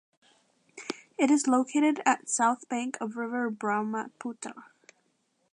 [1.15, 4.65] It is located at south bank of river Brahmaputra.